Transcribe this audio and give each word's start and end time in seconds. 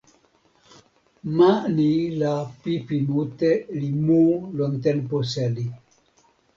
ma 1.37 1.51
ni 1.75 1.91
la 2.23 2.33
pipi 2.61 2.97
mute 3.11 3.51
li 3.79 3.89
mu 4.05 4.21
lon 4.57 4.71
tenpo 4.85 5.17
seli. 5.33 5.67